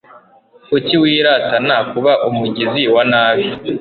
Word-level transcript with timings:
Kuki 0.69 0.93
wiratana 1.01 1.75
kuba 1.91 2.11
umugizi 2.27 2.83
wa 2.95 3.03
nabi 3.11 3.45